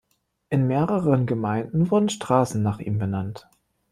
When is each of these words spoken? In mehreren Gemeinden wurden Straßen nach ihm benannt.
In 0.49 0.65
mehreren 0.65 1.27
Gemeinden 1.27 1.91
wurden 1.91 2.09
Straßen 2.09 2.63
nach 2.63 2.79
ihm 2.79 2.97
benannt. 2.97 3.47